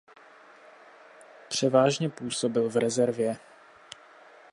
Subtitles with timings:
[1.49, 3.37] Převážně působil v rezervě.